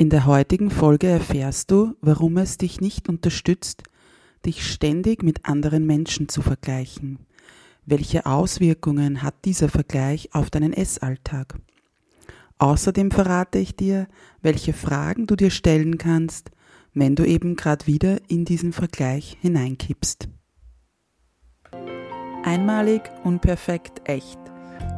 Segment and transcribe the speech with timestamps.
[0.00, 3.82] In der heutigen Folge erfährst du, warum es dich nicht unterstützt,
[4.46, 7.18] dich ständig mit anderen Menschen zu vergleichen.
[7.84, 11.58] Welche Auswirkungen hat dieser Vergleich auf deinen Essalltag?
[12.56, 14.08] Außerdem verrate ich dir,
[14.40, 16.50] welche Fragen du dir stellen kannst,
[16.94, 20.30] wenn du eben gerade wieder in diesen Vergleich hineinkippst.
[22.42, 24.39] Einmalig, unperfekt, echt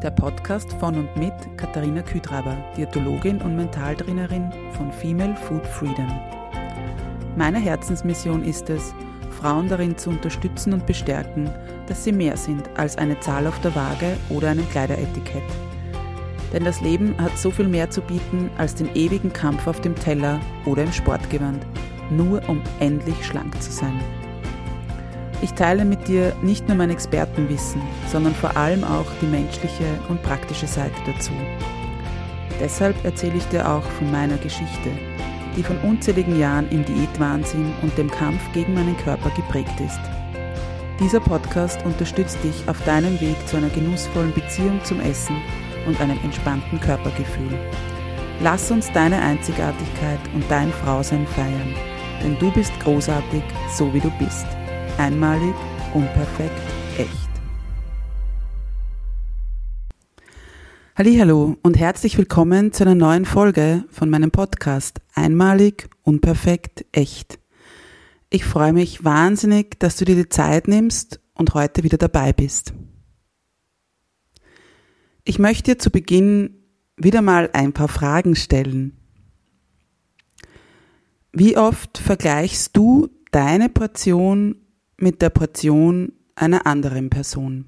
[0.03, 6.09] der Podcast von und mit Katharina Küdraber, Diätologin und Mentaltrainerin von Female Food Freedom.
[7.37, 8.93] Meine Herzensmission ist es,
[9.31, 11.49] Frauen darin zu unterstützen und bestärken,
[11.87, 15.43] dass sie mehr sind als eine Zahl auf der Waage oder einem Kleideretikett.
[16.53, 19.95] Denn das Leben hat so viel mehr zu bieten als den ewigen Kampf auf dem
[19.95, 21.65] Teller oder im Sportgewand,
[22.11, 24.01] nur um endlich schlank zu sein.
[25.43, 30.23] Ich teile mit dir nicht nur mein Expertenwissen, sondern vor allem auch die menschliche und
[30.23, 31.33] praktische Seite dazu.
[32.61, 34.91] Deshalb erzähle ich dir auch von meiner Geschichte,
[35.57, 39.99] die von unzähligen Jahren im Diätwahnsinn und dem Kampf gegen meinen Körper geprägt ist.
[41.01, 45.35] Dieser Podcast unterstützt dich auf deinem Weg zu einer genussvollen Beziehung zum Essen
[45.89, 47.59] und einem entspannten Körpergefühl.
[48.41, 51.75] Lass uns deine Einzigartigkeit und dein Frausein feiern,
[52.23, 53.43] denn du bist großartig,
[53.77, 54.47] so wie du bist.
[54.99, 55.55] Einmalig,
[55.95, 56.61] unperfekt,
[56.99, 57.29] echt.
[60.97, 67.39] Hallo und herzlich willkommen zu einer neuen Folge von meinem Podcast Einmalig, unperfekt, echt.
[68.29, 72.75] Ich freue mich wahnsinnig, dass du dir die Zeit nimmst und heute wieder dabei bist.
[75.25, 76.63] Ich möchte dir zu Beginn
[76.97, 78.97] wieder mal ein paar Fragen stellen.
[81.33, 84.57] Wie oft vergleichst du deine Portion
[84.97, 87.67] mit der Portion einer anderen Person?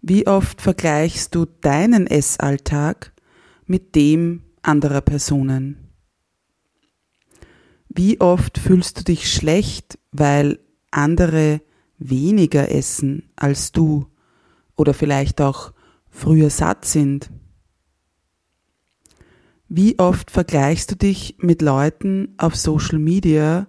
[0.00, 3.12] Wie oft vergleichst du deinen Essalltag
[3.64, 5.84] mit dem anderer Personen?
[7.88, 10.58] Wie oft fühlst du dich schlecht, weil
[10.90, 11.62] andere
[11.98, 14.06] weniger essen als du
[14.76, 15.72] oder vielleicht auch
[16.10, 17.30] früher satt sind?
[19.68, 23.68] Wie oft vergleichst du dich mit Leuten auf Social Media,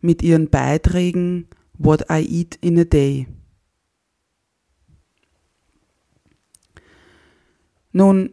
[0.00, 3.26] mit ihren Beiträgen What I Eat in a Day.
[7.92, 8.30] Nun,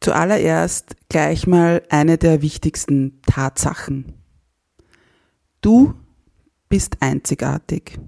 [0.00, 4.14] zuallererst gleich mal eine der wichtigsten Tatsachen.
[5.60, 5.94] Du
[6.68, 7.98] bist einzigartig.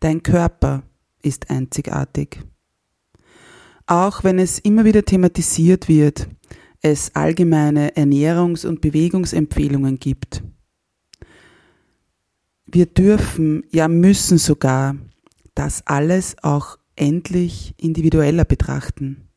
[0.00, 0.82] Dein Körper
[1.22, 2.40] ist einzigartig.
[3.86, 6.28] Auch wenn es immer wieder thematisiert wird,
[6.80, 10.42] es allgemeine Ernährungs- und Bewegungsempfehlungen gibt,
[12.66, 14.96] wir dürfen, ja müssen sogar
[15.54, 19.28] das alles auch endlich individueller betrachten.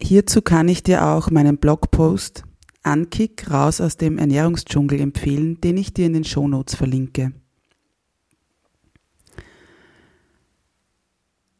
[0.00, 2.44] Hierzu kann ich dir auch meinen Blogpost
[2.82, 7.32] Ankick raus aus dem Ernährungsdschungel empfehlen, den ich dir in den Shownotes verlinke.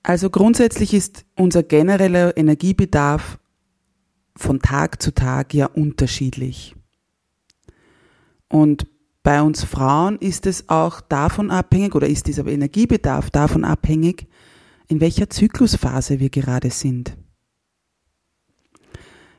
[0.02, 3.38] Also grundsätzlich ist unser genereller Energiebedarf
[4.36, 6.74] von Tag zu Tag ja unterschiedlich.
[8.48, 8.86] Und
[9.22, 14.26] bei uns Frauen ist es auch davon abhängig oder ist dieser Energiebedarf davon abhängig,
[14.88, 17.16] in welcher Zyklusphase wir gerade sind.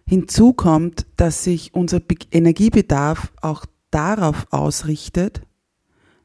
[0.05, 2.01] Hinzu kommt, dass sich unser
[2.31, 5.41] Energiebedarf auch darauf ausrichtet,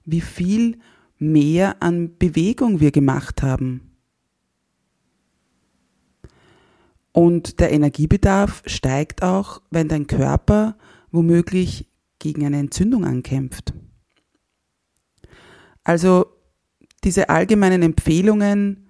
[0.05, 0.79] wie viel
[1.19, 3.83] mehr an Bewegung wir gemacht haben.
[7.13, 10.77] Und der Energiebedarf steigt auch, wenn dein Körper
[11.11, 13.75] womöglich gegen eine Entzündung ankämpft.
[15.85, 16.27] Also
[17.05, 18.89] diese allgemeinen Empfehlungen,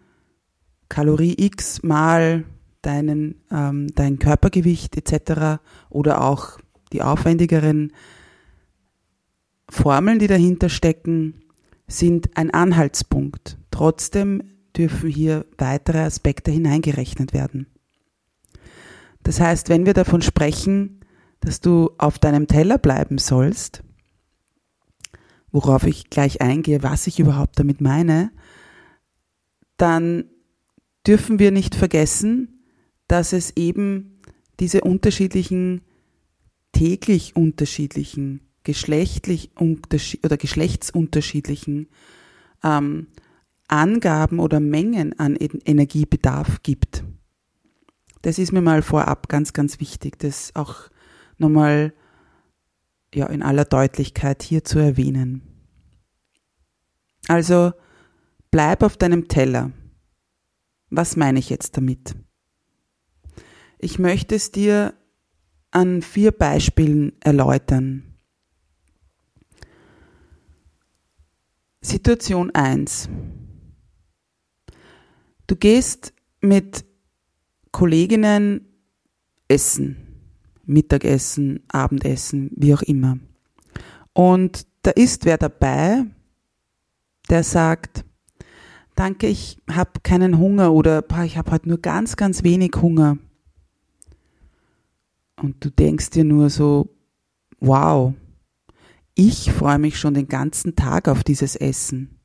[0.89, 2.45] Kalorie X mal
[2.83, 5.61] deinen, ähm, dein Körpergewicht etc.
[5.91, 6.59] oder auch
[6.93, 7.93] die aufwendigeren
[9.69, 11.45] Formeln, die dahinter stecken,
[11.87, 13.59] sind ein Anhaltspunkt.
[13.71, 14.43] Trotzdem
[14.77, 17.67] dürfen hier weitere Aspekte hineingerechnet werden.
[19.23, 20.98] Das heißt, wenn wir davon sprechen,
[21.41, 23.83] dass du auf deinem Teller bleiben sollst,
[25.51, 28.31] worauf ich gleich eingehe, was ich überhaupt damit meine,
[29.77, 30.25] dann
[31.07, 32.65] dürfen wir nicht vergessen,
[33.07, 34.21] dass es eben
[34.61, 35.83] diese unterschiedlichen,
[36.73, 41.89] täglich unterschiedlichen, geschlechtlich unterschied oder geschlechtsunterschiedlichen
[42.63, 43.07] ähm,
[43.69, 47.05] Angaben oder Mengen an Energiebedarf gibt.
[48.23, 50.91] Das ist mir mal vorab ganz, ganz wichtig, das auch
[51.39, 51.93] nochmal
[53.15, 55.43] ja, in aller Deutlichkeit hier zu erwähnen.
[57.27, 57.73] Also
[58.51, 59.73] bleib auf deinem Teller.
[60.91, 62.15] Was meine ich jetzt damit?
[63.79, 64.95] Ich möchte es dir
[65.71, 68.09] an vier Beispielen erläutern.
[71.81, 73.09] Situation 1.
[75.47, 76.85] Du gehst mit
[77.73, 78.67] Kolleginnen
[79.49, 80.08] essen,
[80.69, 83.19] Mittagessen, Abendessen, wie auch immer.
[84.13, 86.05] Und da ist wer dabei,
[87.31, 88.05] der sagt,
[88.95, 93.19] danke, ich habe keinen Hunger oder ich habe heute nur ganz, ganz wenig Hunger.
[95.37, 96.89] Und du denkst dir nur so,
[97.61, 98.15] wow,
[99.15, 102.19] ich freue mich schon den ganzen Tag auf dieses Essen.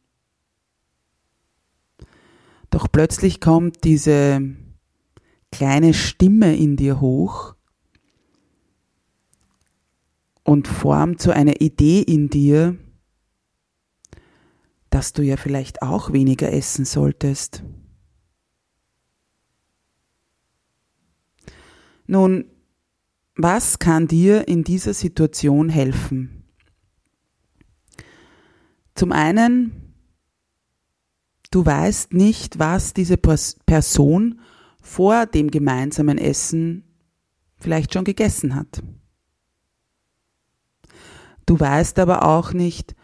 [2.70, 4.42] Doch plötzlich kommt diese
[5.52, 7.56] kleine Stimme in dir hoch
[10.44, 12.78] und formt so eine Idee in dir,
[14.90, 17.64] dass du ja vielleicht auch weniger essen solltest.
[22.06, 22.46] Nun,
[23.36, 26.44] was kann dir in dieser Situation helfen?
[28.94, 29.96] Zum einen,
[31.50, 34.42] du weißt nicht, was diese Person
[34.82, 36.84] vor dem gemeinsamen Essen
[37.58, 38.84] vielleicht schon gegessen hat.
[41.46, 42.96] Du weißt aber auch nicht,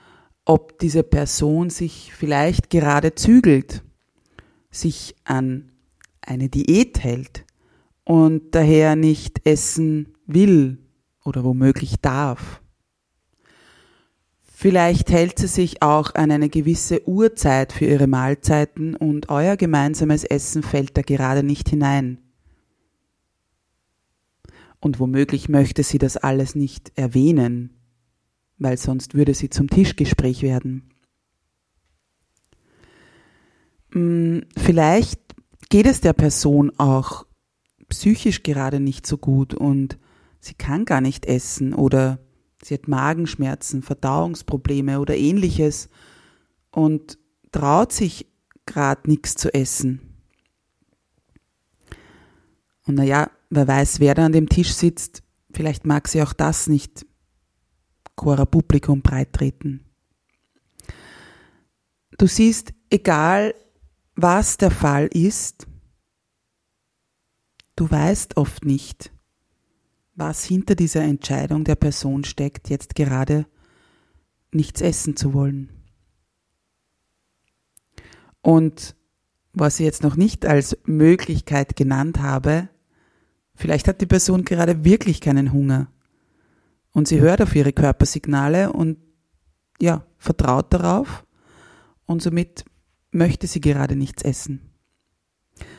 [0.45, 3.83] ob diese Person sich vielleicht gerade zügelt,
[4.71, 5.71] sich an
[6.21, 7.45] eine Diät hält
[8.03, 10.79] und daher nicht essen will
[11.23, 12.61] oder womöglich darf.
[14.41, 20.23] Vielleicht hält sie sich auch an eine gewisse Uhrzeit für ihre Mahlzeiten und euer gemeinsames
[20.25, 22.17] Essen fällt da gerade nicht hinein.
[24.81, 27.78] Und womöglich möchte sie das alles nicht erwähnen,
[28.59, 30.89] weil sonst würde sie zum Tischgespräch werden.
[33.91, 35.19] Hm, vielleicht
[35.69, 37.25] geht es der Person auch
[37.87, 39.97] psychisch gerade nicht so gut und
[40.39, 42.19] sie kann gar nicht essen oder
[42.63, 45.89] sie hat Magenschmerzen, Verdauungsprobleme oder ähnliches
[46.71, 47.17] und
[47.51, 48.27] traut sich
[48.65, 50.01] gerade nichts zu essen.
[52.85, 56.67] Und naja, wer weiß, wer da an dem Tisch sitzt, vielleicht mag sie auch das
[56.67, 57.05] nicht
[58.19, 59.85] Cora Publikum breittreten.
[62.17, 63.55] Du siehst, egal
[64.13, 65.67] was der Fall ist,
[67.77, 69.13] du weißt oft nicht,
[70.15, 73.45] was hinter dieser Entscheidung der Person steckt, jetzt gerade
[74.51, 75.69] nichts essen zu wollen.
[78.41, 78.97] Und
[79.53, 82.67] was ich jetzt noch nicht als Möglichkeit genannt habe,
[83.55, 85.89] vielleicht hat die Person gerade wirklich keinen Hunger
[86.93, 88.97] und sie hört auf ihre Körpersignale und
[89.81, 91.25] ja, vertraut darauf
[92.05, 92.65] und somit
[93.11, 94.73] möchte sie gerade nichts essen.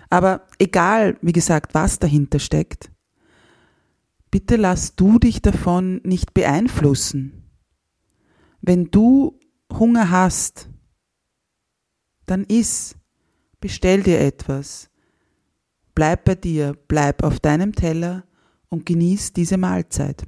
[0.08, 2.90] Aber egal, wie gesagt, was dahinter steckt,
[4.30, 7.50] bitte lass du dich davon nicht beeinflussen.
[8.60, 9.38] Wenn du
[9.72, 10.68] Hunger hast,
[12.26, 12.96] dann iss,
[13.60, 14.90] bestell dir etwas,
[15.94, 18.24] bleib bei dir, bleib auf deinem Teller
[18.68, 20.24] und genieß diese Mahlzeit.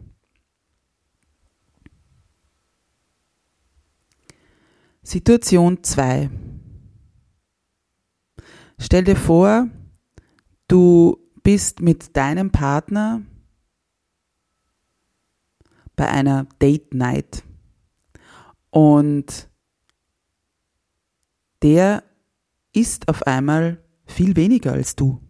[5.05, 6.31] Situation 2.
[8.79, 9.69] Stell dir vor,
[10.69, 13.23] du bist mit deinem Partner
[15.97, 17.43] bei einer Date Night
[18.71, 19.49] und
[21.63, 22.05] der
[22.73, 25.21] isst auf einmal viel weniger als du.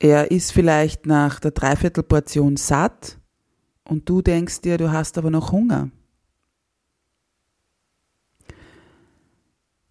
[0.00, 3.18] Er ist vielleicht nach der Dreiviertelportion satt
[3.84, 5.90] und du denkst dir, du hast aber noch Hunger.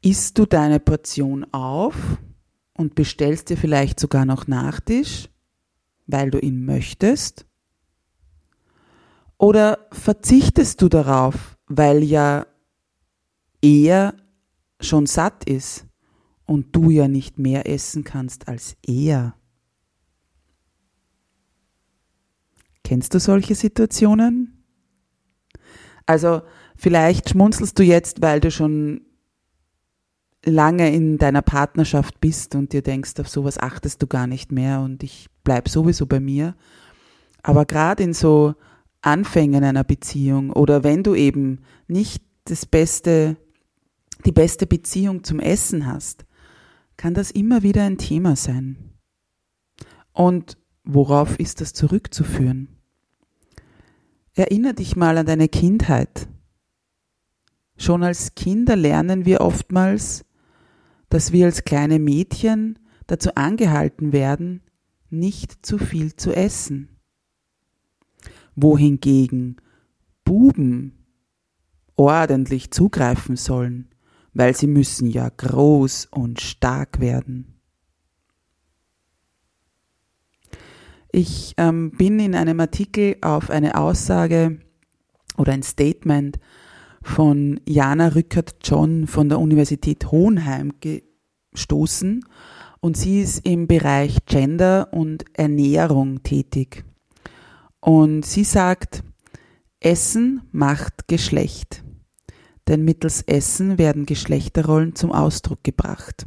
[0.05, 1.95] Isst du deine Portion auf
[2.77, 5.29] und bestellst dir vielleicht sogar noch Nachtisch,
[6.05, 7.47] weil du ihn möchtest?
[9.39, 12.45] Oder verzichtest du darauf, weil ja
[13.63, 14.13] er
[14.79, 15.87] schon satt ist
[16.45, 19.35] und du ja nicht mehr essen kannst als er?
[22.83, 24.63] Kennst du solche Situationen?
[26.05, 26.43] Also
[26.75, 29.01] vielleicht schmunzelst du jetzt, weil du schon
[30.45, 34.81] lange in deiner Partnerschaft bist und dir denkst, auf sowas achtest du gar nicht mehr
[34.81, 36.55] und ich bleib sowieso bei mir.
[37.43, 38.55] Aber gerade in so
[39.01, 43.37] Anfängen einer Beziehung oder wenn du eben nicht das beste,
[44.25, 46.25] die beste Beziehung zum Essen hast,
[46.97, 48.77] kann das immer wieder ein Thema sein.
[50.13, 52.69] Und worauf ist das zurückzuführen?
[54.33, 56.27] Erinner dich mal an deine Kindheit.
[57.77, 60.25] Schon als Kinder lernen wir oftmals,
[61.15, 64.61] dass wir als kleine Mädchen dazu angehalten werden,
[65.09, 66.99] nicht zu viel zu essen.
[68.53, 69.55] Wohingegen
[70.25, 71.05] Buben
[71.95, 73.87] ordentlich zugreifen sollen,
[74.33, 77.61] weil sie müssen ja groß und stark werden.
[81.13, 84.59] Ich ähm, bin in einem Artikel auf eine Aussage
[85.37, 86.39] oder ein Statement
[87.05, 92.25] von Jana Rückert-John von der Universität Hohenheim gestoßen
[92.81, 96.83] und sie ist im Bereich Gender und Ernährung tätig.
[97.79, 99.03] Und sie sagt,
[99.79, 101.83] Essen macht Geschlecht,
[102.67, 106.25] denn mittels Essen werden Geschlechterrollen zum Ausdruck gebracht.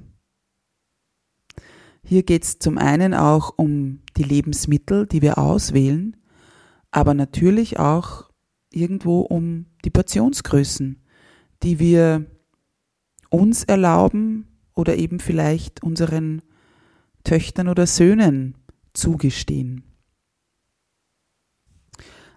[2.04, 6.16] Hier geht es zum einen auch um die Lebensmittel, die wir auswählen,
[6.92, 8.27] aber natürlich auch
[8.72, 11.00] irgendwo um die Portionsgrößen,
[11.62, 12.26] die wir
[13.30, 16.42] uns erlauben oder eben vielleicht unseren
[17.24, 18.54] Töchtern oder Söhnen
[18.92, 19.84] zugestehen.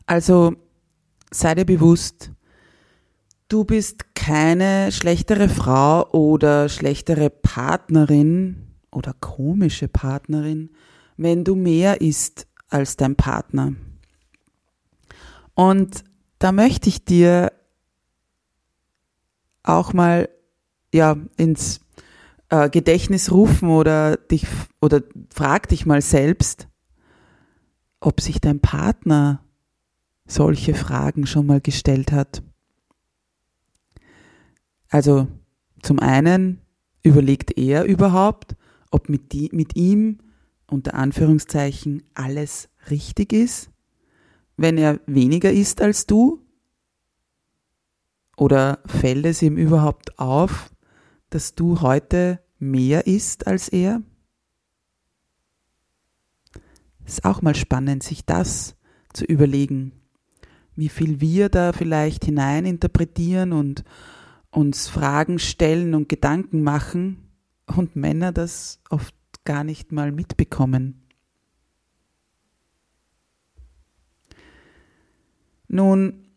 [0.05, 0.55] Also
[1.31, 2.31] sei dir bewusst,
[3.47, 10.71] du bist keine schlechtere Frau oder schlechtere Partnerin oder komische Partnerin,
[11.17, 13.73] wenn du mehr isst als dein Partner.
[15.53, 16.03] Und
[16.41, 17.51] da möchte ich dir
[19.61, 20.27] auch mal
[20.91, 21.81] ja ins
[22.49, 24.47] äh, Gedächtnis rufen oder dich
[24.81, 26.67] oder frag dich mal selbst,
[27.99, 29.43] ob sich dein Partner
[30.25, 32.41] solche Fragen schon mal gestellt hat.
[34.89, 35.27] Also
[35.83, 36.59] zum einen
[37.03, 38.55] überlegt er überhaupt,
[38.89, 40.17] ob mit, die, mit ihm
[40.65, 43.70] unter Anführungszeichen alles richtig ist,
[44.57, 46.45] wenn er weniger isst als du?
[48.37, 50.71] Oder fällt es ihm überhaupt auf,
[51.29, 54.01] dass du heute mehr isst als er?
[57.05, 58.75] Ist auch mal spannend, sich das
[59.13, 59.91] zu überlegen,
[60.75, 63.83] wie viel wir da vielleicht hineininterpretieren und
[64.49, 67.31] uns Fragen stellen und Gedanken machen
[67.65, 71.00] und Männer das oft gar nicht mal mitbekommen.
[75.73, 76.27] Nun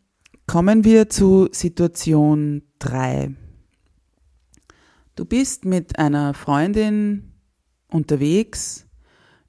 [0.47, 3.35] kommen wir zu Situation 3.
[5.17, 7.33] Du bist mit einer Freundin
[7.89, 8.87] unterwegs,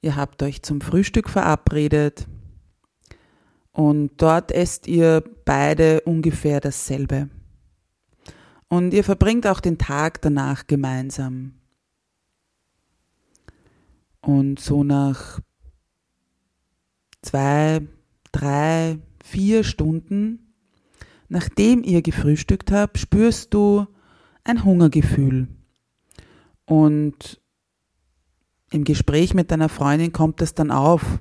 [0.00, 2.26] ihr habt euch zum Frühstück verabredet
[3.70, 7.30] und dort esst ihr beide ungefähr dasselbe.
[8.66, 11.60] Und ihr verbringt auch den Tag danach gemeinsam.
[14.20, 15.38] Und so nach
[17.22, 17.86] zwei,
[18.32, 20.54] drei, vier Stunden,
[21.28, 23.86] nachdem ihr gefrühstückt habt, spürst du
[24.44, 25.48] ein Hungergefühl.
[26.64, 27.40] Und
[28.70, 31.20] im Gespräch mit deiner Freundin kommt es dann auf.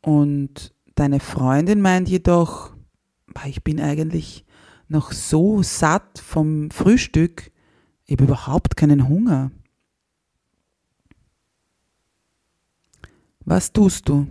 [0.00, 2.74] Und deine Freundin meint jedoch,
[3.46, 4.44] ich bin eigentlich
[4.88, 7.52] noch so satt vom Frühstück,
[8.04, 9.52] ich habe überhaupt keinen Hunger.
[13.44, 14.26] Was tust du?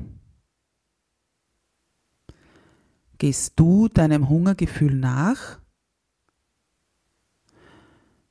[3.17, 5.59] Gehst du deinem Hungergefühl nach?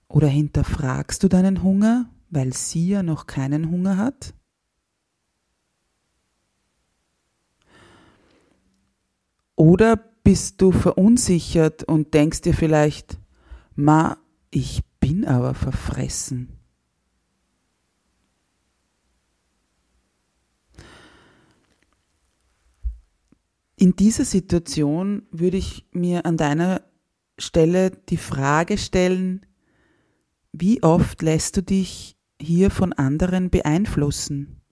[0.08, 4.34] Oder hinterfragst du deinen Hunger, weil sie ja noch keinen Hunger hat?
[9.56, 13.18] Oder bist du verunsichert und denkst dir vielleicht,
[13.74, 14.18] ma,
[14.50, 16.55] ich bin aber verfressen.
[23.76, 26.82] In dieser Situation würde ich mir an deiner
[27.38, 29.44] Stelle die Frage stellen,
[30.52, 34.62] wie oft lässt du dich hier von anderen beeinflussen?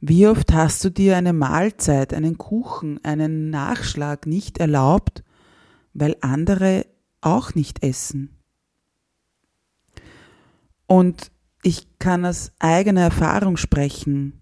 [0.00, 5.22] Wie oft hast du dir eine Mahlzeit, einen Kuchen, einen Nachschlag nicht erlaubt,
[5.92, 6.86] weil andere
[7.20, 8.36] auch nicht essen?
[10.86, 11.30] Und
[11.62, 14.40] ich kann aus eigener Erfahrung sprechen,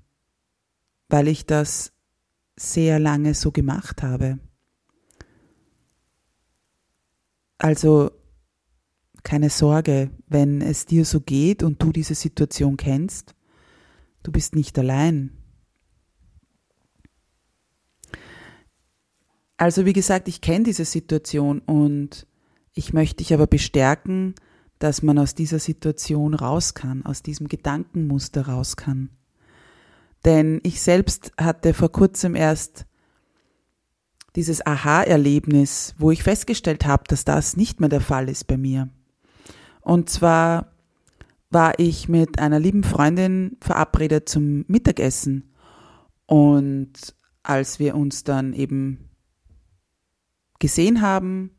[1.11, 1.93] weil ich das
[2.59, 4.39] sehr lange so gemacht habe.
[7.59, 8.11] Also
[9.23, 13.35] keine Sorge, wenn es dir so geht und du diese Situation kennst,
[14.23, 15.33] du bist nicht allein.
[19.57, 22.27] Also wie gesagt, ich kenne diese Situation und
[22.75, 24.35] ich möchte dich aber bestärken,
[24.79, 29.11] dass man aus dieser Situation raus kann, aus diesem Gedankenmuster raus kann.
[30.25, 32.87] Denn ich selbst hatte vor kurzem erst
[34.37, 38.89] dieses Aha-Erlebnis, wo ich festgestellt habe, dass das nicht mehr der Fall ist bei mir.
[39.81, 40.73] Und zwar
[41.51, 45.55] war ich mit einer lieben Freundin verabredet zum Mittagessen.
[46.27, 46.93] Und
[47.43, 49.09] als wir uns dann eben
[50.59, 51.51] gesehen haben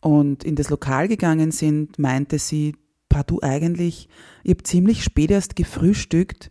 [0.00, 2.74] und in das Lokal gegangen sind, meinte sie,
[3.26, 4.08] du eigentlich,
[4.44, 6.50] ich habe ziemlich spät erst gefrühstückt,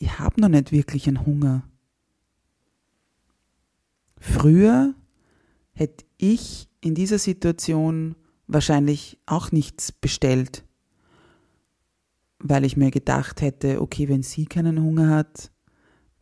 [0.00, 1.62] ich habe noch nicht wirklich einen Hunger.
[4.16, 4.94] Früher
[5.72, 8.16] hätte ich in dieser Situation
[8.46, 10.64] wahrscheinlich auch nichts bestellt,
[12.38, 15.52] weil ich mir gedacht hätte, okay, wenn sie keinen Hunger hat,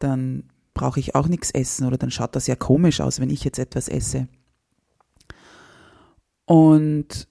[0.01, 3.45] dann brauche ich auch nichts essen oder dann schaut das ja komisch aus, wenn ich
[3.45, 4.29] jetzt etwas esse.
[6.47, 7.29] Und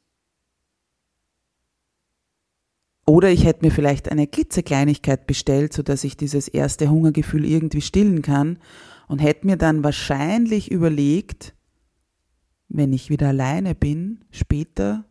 [3.07, 8.21] oder ich hätte mir vielleicht eine klitzekleinigkeit bestellt, sodass ich dieses erste Hungergefühl irgendwie stillen
[8.21, 8.59] kann
[9.07, 11.55] und hätte mir dann wahrscheinlich überlegt,
[12.67, 15.05] wenn ich wieder alleine bin, später,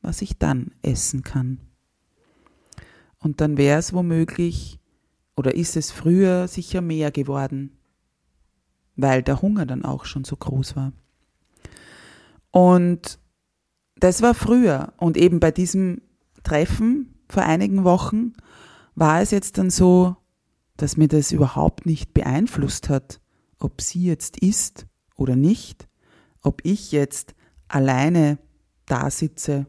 [0.00, 1.60] was ich dann essen kann.
[3.18, 4.80] Und dann wäre es womöglich,
[5.36, 7.76] oder ist es früher sicher mehr geworden,
[8.96, 10.94] weil der Hunger dann auch schon so groß war.
[12.50, 13.18] Und
[13.96, 14.94] das war früher.
[14.96, 16.00] Und eben bei diesem
[16.42, 18.34] Treffen vor einigen Wochen
[18.94, 20.16] war es jetzt dann so,
[20.76, 23.20] dass mir das überhaupt nicht beeinflusst hat,
[23.58, 24.86] ob sie jetzt isst
[25.16, 25.88] oder nicht,
[26.42, 27.34] ob ich jetzt
[27.68, 28.38] alleine
[28.86, 29.66] da sitze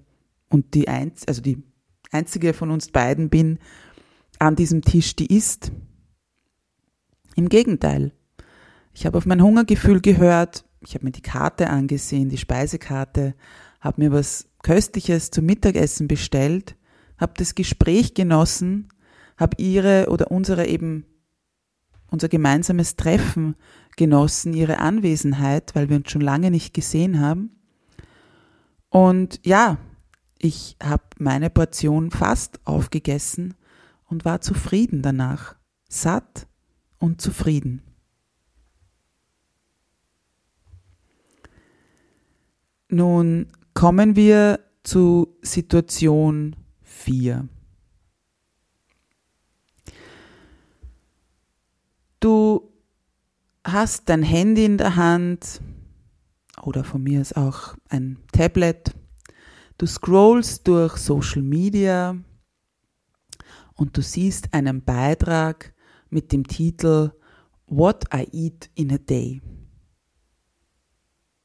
[0.50, 1.64] und die, Einz also die
[2.12, 3.60] einzige von uns beiden bin
[4.40, 5.72] an diesem Tisch, die isst.
[7.36, 8.12] Im Gegenteil.
[8.94, 13.36] Ich habe auf mein Hungergefühl gehört, ich habe mir die Karte angesehen, die Speisekarte,
[13.80, 16.76] habe mir was Köstliches zum Mittagessen bestellt,
[17.24, 18.90] habe das Gespräch genossen,
[19.38, 21.06] habe ihre oder unsere eben
[22.12, 23.56] unser gemeinsames Treffen
[23.98, 27.50] genossen, ihre Anwesenheit, weil wir uns schon lange nicht gesehen haben.
[28.90, 29.80] Und ja,
[30.38, 33.56] ich habe meine Portion fast aufgegessen
[34.06, 35.56] und war zufrieden danach,
[35.90, 36.48] satt
[37.00, 37.82] und zufrieden.
[42.90, 46.56] Nun kommen wir zu Situation
[47.04, 47.50] 4.
[52.22, 52.72] Du
[53.66, 55.60] hast dein Handy in der Hand
[56.62, 58.96] oder von mir ist auch ein Tablet.
[59.78, 62.16] Du scrollst durch Social Media
[63.74, 65.74] und du siehst einen Beitrag
[66.10, 67.12] mit dem Titel
[67.66, 69.42] What I Eat in a Day.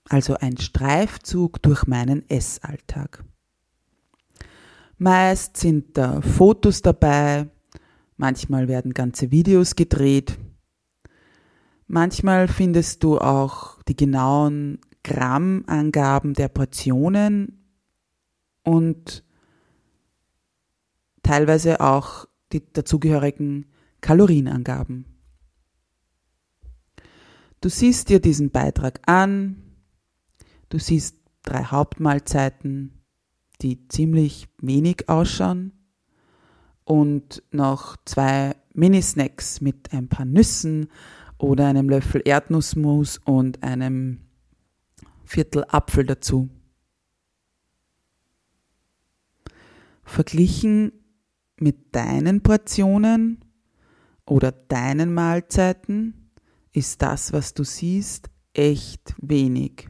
[0.09, 3.25] Also ein Streifzug durch meinen Essalltag.
[4.99, 7.49] Meist sind da Fotos dabei,
[8.17, 10.37] manchmal werden ganze Videos gedreht.
[11.87, 17.65] Manchmal findest du auch die genauen Grammangaben der Portionen
[18.65, 19.25] und
[21.23, 23.67] teilweise auch die dazugehörigen
[24.01, 25.05] Kalorienangaben.
[27.61, 29.63] Du siehst dir diesen Beitrag an,
[30.69, 32.98] du siehst drei Hauptmahlzeiten,
[33.63, 35.73] die ziemlich wenig ausschauen
[36.85, 40.89] und noch zwei Minisnacks mit ein paar Nüssen
[41.37, 44.21] oder einem Löffel Erdnussmus und einem
[45.25, 46.49] Viertel Apfel dazu.
[50.05, 50.93] Verglichen
[51.61, 53.45] mit deinen Portionen
[54.25, 56.31] oder deinen Mahlzeiten
[56.73, 59.89] ist das, was du siehst, echt wenig.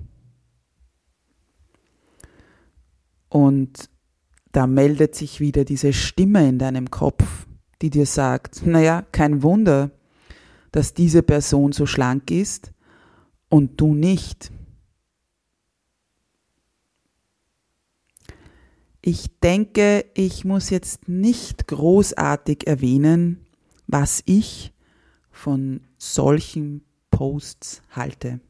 [3.29, 3.91] Und
[4.53, 7.47] da meldet sich wieder diese Stimme in deinem Kopf,
[7.83, 9.91] die dir sagt, naja, kein Wunder,
[10.73, 12.73] dass diese Person so schlank ist
[13.49, 14.51] und du nicht.
[19.01, 23.47] Ich denke, ich muss jetzt nicht großartig erwähnen,
[23.87, 24.75] was ich
[25.31, 28.41] von solchen Posts halte.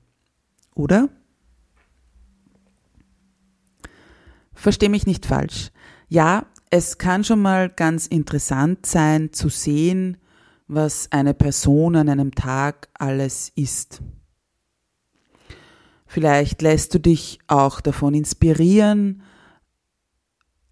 [0.75, 1.11] Oder?
[4.59, 5.71] Versteh mich nicht falsch.
[6.09, 10.17] Ja, es kann schon mal ganz interessant sein zu sehen,
[10.67, 14.03] was eine Person an einem Tag alles isst.
[16.07, 19.23] Vielleicht lässt du dich auch davon inspirieren,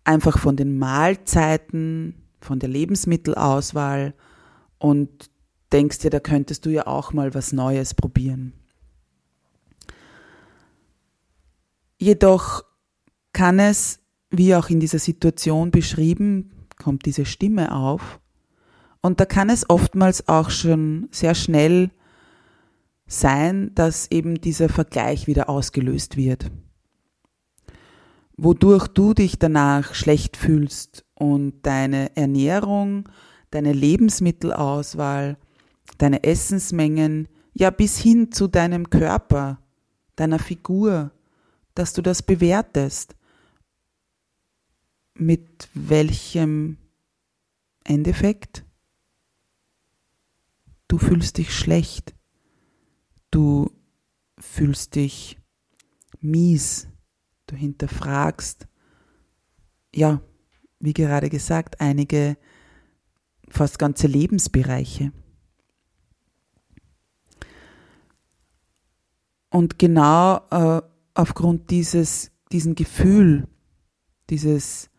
[0.03, 4.15] einfach von den Mahlzeiten, von der Lebensmittelauswahl
[4.79, 5.31] und
[5.73, 8.53] denkst dir, da könntest du ja auch mal was Neues probieren.
[11.99, 12.66] Jedoch
[13.37, 18.19] kann es, wie auch in dieser Situation beschrieben, kommt diese Stimme auf,
[19.03, 21.91] und da kann es oftmals auch schon sehr schnell
[23.07, 26.51] sein, dass eben dieser Vergleich wieder ausgelöst wird.
[28.39, 33.09] Wodurch du dich danach schlecht fühlst und deine Ernährung,
[33.51, 35.37] deine Lebensmittelauswahl,
[35.99, 39.61] deine Essensmengen, ja bis hin zu deinem Körper,
[40.17, 41.13] deiner Figur,
[41.77, 43.16] dass du das bewertest.
[45.19, 46.77] Mit welchem
[47.85, 48.65] Endeffekt?
[50.89, 52.15] Du fühlst dich schlecht.
[53.31, 53.71] Du
[54.39, 55.39] fühlst dich
[56.21, 56.89] mies.
[57.47, 58.67] Du hinterfragst,
[59.95, 60.21] ja,
[60.81, 62.37] wie gerade gesagt, einige
[63.49, 65.13] fast ganze Lebensbereiche.
[69.51, 70.83] Und genau äh,
[71.15, 73.49] aufgrund dieses, diesen Gefühl,
[74.29, 74.91] dieses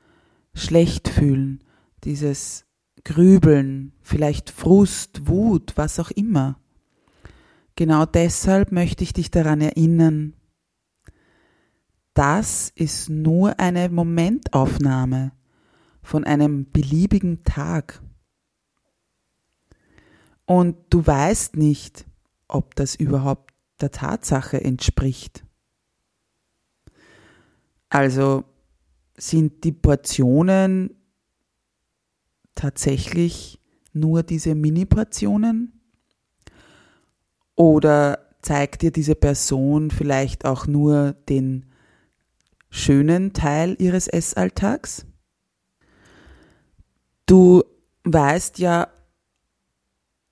[0.58, 1.63] Schlechtfühlen,
[2.04, 2.65] dieses
[3.04, 6.60] Grübeln, vielleicht Frust, Wut, was auch immer.
[7.76, 10.34] Genau deshalb möchte ich dich daran erinnern,
[12.13, 15.32] das ist nur eine Momentaufnahme
[16.02, 18.02] von einem beliebigen Tag.
[20.46, 22.06] Und du weißt nicht,
[22.48, 25.46] ob das überhaupt der Tatsache entspricht.
[27.89, 28.46] Also
[29.17, 30.95] sind die Portionen
[32.56, 33.60] tatsächlich
[33.93, 35.73] nur diese Mini-Portionen?
[37.56, 41.65] Oder zeigt dir diese Person vielleicht auch nur den
[42.69, 45.06] schönen Teil ihres Essalltags?
[47.25, 47.63] Du
[48.03, 48.88] weißt ja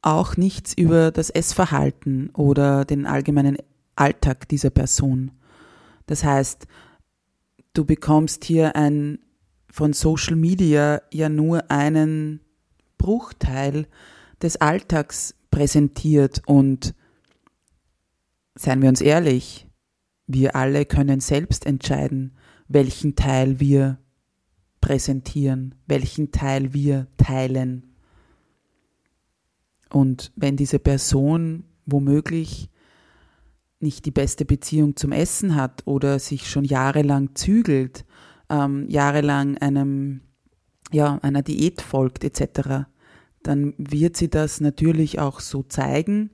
[0.02, 3.58] auch nichts über das Essverhalten oder den allgemeinen
[3.95, 5.32] Alltag dieser Person.
[6.06, 6.67] Das heißt,
[7.78, 9.20] du bekommst hier ein
[9.70, 12.40] von Social Media ja nur einen
[12.98, 13.88] Bruchteil
[14.42, 16.96] des Alltags präsentiert und
[18.56, 19.68] seien wir uns ehrlich,
[20.28, 24.00] wir alle können selbst entscheiden, welchen Teil wir
[24.82, 27.96] präsentieren, welchen Teil wir teilen.
[29.90, 32.70] Und wenn diese Person womöglich
[33.86, 38.04] nicht die beste Beziehung zum Essen hat oder sich schon jahrelang zügelt,
[38.50, 40.21] ähm, jahrelang einem,
[40.91, 42.88] ja, einer Diät folgt etc.,
[43.43, 46.32] dann wird sie das natürlich auch so zeigen,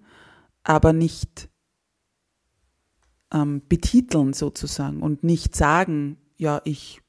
[0.63, 1.49] aber nicht
[3.33, 7.01] ähm, betiteln sozusagen und nicht sagen, ja, ich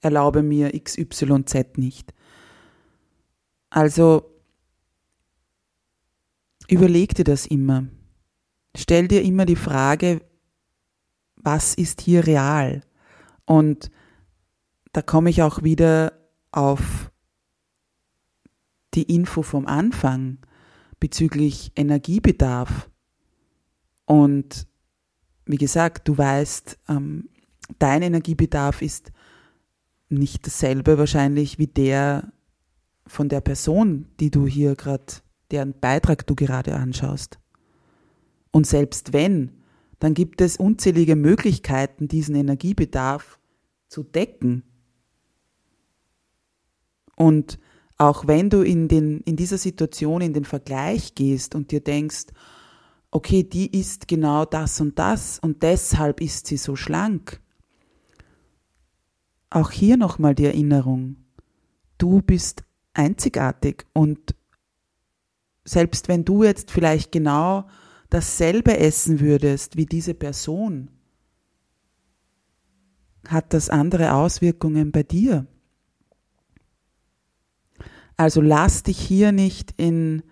[0.00, 2.14] erlaube mir XYZ nicht.
[3.70, 4.30] Also
[6.68, 7.88] überleg dir das immer.
[8.76, 10.20] Stell dir immer die Frage,
[11.36, 12.82] was ist hier real?
[13.44, 13.90] Und
[14.92, 16.12] da komme ich auch wieder
[16.52, 17.10] auf
[18.94, 20.38] die Info vom Anfang
[21.00, 22.90] bezüglich Energiebedarf.
[24.06, 24.66] Und
[25.46, 27.28] wie gesagt, du weißt, ähm,
[27.78, 29.12] dein Energiebedarf ist
[30.08, 32.32] nicht dasselbe wahrscheinlich wie der
[33.06, 35.04] von der Person, die du hier gerade,
[35.50, 37.38] deren Beitrag du gerade anschaust.
[38.50, 39.52] Und selbst wenn,
[39.98, 43.38] dann gibt es unzählige Möglichkeiten, diesen Energiebedarf
[43.88, 44.62] zu decken.
[47.16, 47.58] Und
[47.96, 52.26] auch wenn du in, den, in dieser Situation in den Vergleich gehst und dir denkst,
[53.10, 57.40] okay, die ist genau das und das und deshalb ist sie so schlank,
[59.50, 61.16] auch hier nochmal die Erinnerung,
[61.96, 64.34] du bist einzigartig und
[65.64, 67.66] selbst wenn du jetzt vielleicht genau
[68.10, 70.90] dasselbe essen würdest wie diese Person,
[73.26, 75.46] hat das andere Auswirkungen bei dir.
[78.16, 80.22] Also lass dich hier nicht in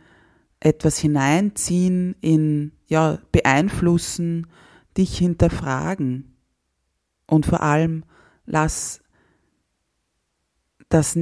[0.61, 4.47] etwas hineinziehen, in ja, beeinflussen,
[4.97, 6.37] dich hinterfragen
[7.27, 8.05] und vor allem
[8.47, 9.01] lass
[10.89, 11.19] das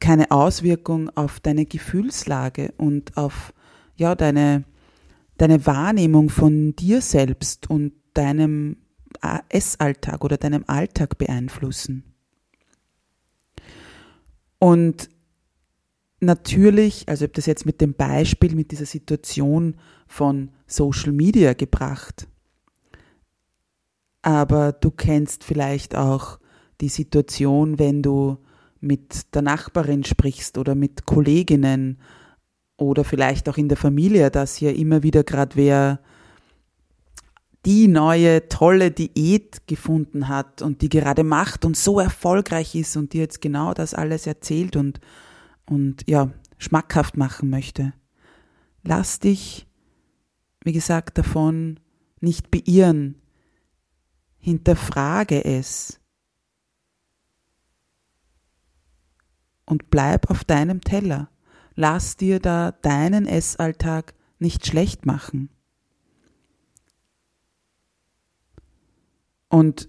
[0.00, 3.52] keine Auswirkung auf deine Gefühlslage und auf
[3.96, 4.64] ja, deine,
[5.38, 8.76] deine Wahrnehmung von dir selbst und deinem
[9.48, 12.04] Essalltag oder deinem Alltag beeinflussen.
[14.58, 15.08] Und
[16.20, 21.52] natürlich, also ich habe das jetzt mit dem Beispiel, mit dieser Situation von Social Media
[21.52, 22.28] gebracht,
[24.22, 26.38] aber du kennst vielleicht auch
[26.80, 28.38] die Situation, wenn du
[28.80, 31.98] mit der Nachbarin sprichst oder mit Kolleginnen
[32.82, 36.00] oder vielleicht auch in der Familie, dass hier immer wieder gerade wer
[37.64, 43.12] die neue tolle Diät gefunden hat und die gerade macht und so erfolgreich ist und
[43.12, 45.00] dir jetzt genau das alles erzählt und,
[45.66, 47.92] und ja, schmackhaft machen möchte.
[48.82, 49.68] Lass dich,
[50.64, 51.78] wie gesagt, davon
[52.20, 53.14] nicht beirren.
[54.38, 56.00] Hinterfrage es.
[59.72, 61.28] und bleib auf deinem Teller.
[61.74, 65.48] Lass dir da deinen Essalltag nicht schlecht machen.
[69.48, 69.88] Und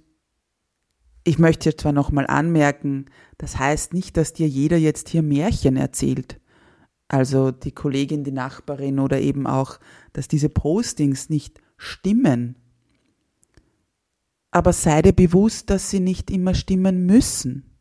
[1.24, 3.06] ich möchte jetzt zwar nochmal anmerken,
[3.38, 6.40] das heißt nicht, dass dir jeder jetzt hier Märchen erzählt.
[7.08, 9.80] Also die Kollegin, die Nachbarin oder eben auch,
[10.12, 12.58] dass diese Postings nicht stimmen.
[14.52, 17.73] Aber sei dir bewusst, dass sie nicht immer stimmen müssen.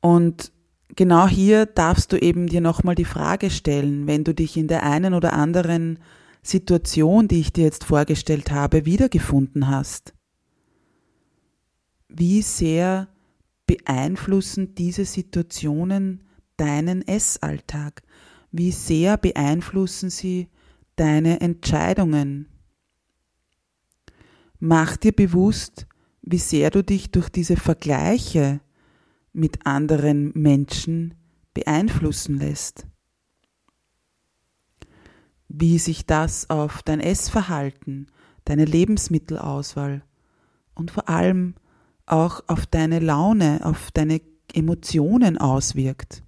[0.00, 0.52] Und
[0.94, 4.82] genau hier darfst du eben dir nochmal die Frage stellen, wenn du dich in der
[4.82, 5.98] einen oder anderen
[6.42, 10.14] Situation, die ich dir jetzt vorgestellt habe, wiedergefunden hast.
[12.08, 13.08] Wie sehr
[13.66, 16.22] beeinflussen diese Situationen
[16.56, 18.02] deinen Essalltag?
[18.52, 20.48] Wie sehr beeinflussen sie
[20.94, 22.48] deine Entscheidungen?
[24.58, 25.86] Mach dir bewusst,
[26.22, 28.60] wie sehr du dich durch diese Vergleiche
[29.36, 31.14] mit anderen Menschen
[31.54, 32.86] beeinflussen lässt.
[35.48, 38.08] Wie sich das auf dein Essverhalten,
[38.44, 40.02] deine Lebensmittelauswahl
[40.74, 41.54] und vor allem
[42.06, 44.20] auch auf deine Laune, auf deine
[44.52, 46.22] Emotionen auswirkt.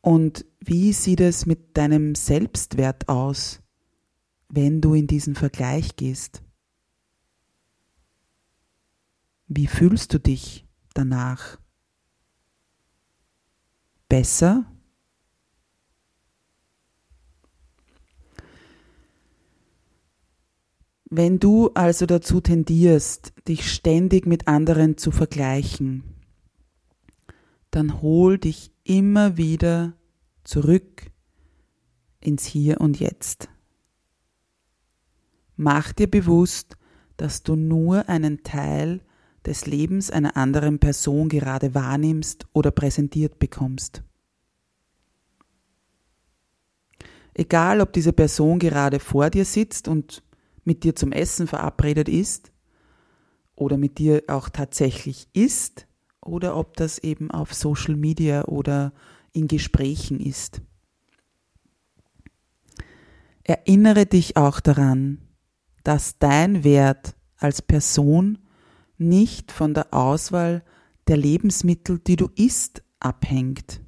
[0.00, 3.60] Und wie sieht es mit deinem Selbstwert aus,
[4.48, 6.42] wenn du in diesen Vergleich gehst?
[9.52, 11.58] Wie fühlst du dich danach?
[14.08, 14.64] Besser?
[21.06, 26.04] Wenn du also dazu tendierst, dich ständig mit anderen zu vergleichen,
[27.72, 29.94] dann hol dich immer wieder
[30.44, 31.10] zurück
[32.20, 33.48] ins Hier und Jetzt.
[35.56, 36.76] Mach dir bewusst,
[37.16, 39.00] dass du nur einen Teil
[39.46, 44.02] des Lebens einer anderen Person gerade wahrnimmst oder präsentiert bekommst.
[47.34, 50.22] Egal, ob diese Person gerade vor dir sitzt und
[50.64, 52.52] mit dir zum Essen verabredet ist
[53.54, 55.86] oder mit dir auch tatsächlich ist
[56.20, 58.92] oder ob das eben auf Social Media oder
[59.32, 60.60] in Gesprächen ist.
[63.42, 65.18] Erinnere dich auch daran,
[65.82, 68.38] dass dein Wert als Person
[69.00, 70.62] nicht von der Auswahl
[71.08, 73.80] der Lebensmittel, die du isst, abhängt.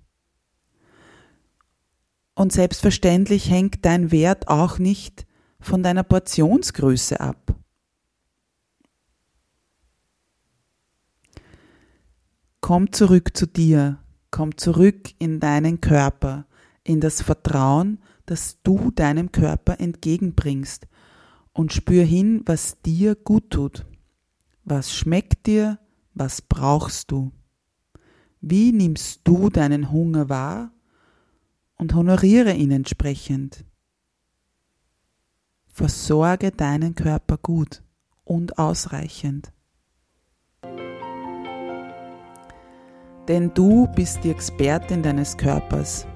[2.35, 5.27] Und selbstverständlich hängt dein Wert auch nicht
[5.61, 7.55] von deiner Portionsgröße ab.
[12.61, 13.99] Komm zurück zu dir,
[14.31, 16.47] komm zurück in deinen Körper,
[16.85, 20.87] in das Vertrauen, das du deinem Körper entgegenbringst
[21.53, 23.85] und spür hin, was dir gut tut.
[24.65, 25.79] Was schmeckt dir?
[26.15, 27.33] Was brauchst du?
[28.41, 30.73] Wie nimmst du deinen Hunger wahr?
[31.77, 33.65] Und honoriere ihn entsprechend.
[35.67, 37.83] Versorge deinen Körper gut
[38.25, 39.53] und ausreichend.
[43.27, 46.07] Denn du bist die Expertin deines Körpers.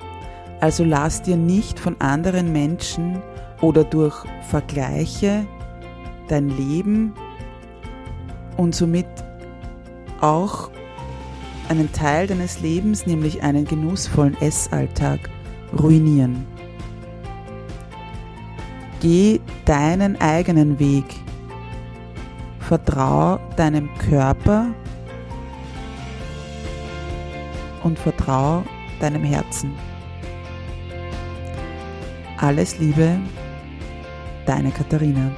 [0.60, 3.22] Also lass dir nicht von anderen Menschen
[3.60, 5.46] oder durch Vergleiche
[6.28, 7.14] dein Leben
[8.56, 9.06] und somit
[10.20, 10.70] auch
[11.68, 15.30] einen Teil deines Lebens, nämlich einen genussvollen Essalltag,
[15.78, 16.46] ruinieren.
[19.00, 21.04] Geh deinen eigenen Weg.
[22.60, 24.66] Vertrau deinem Körper
[27.84, 28.64] und vertrau
[29.00, 29.72] deinem Herzen.
[32.38, 33.18] Alles Liebe,
[34.46, 35.30] deine Katharina.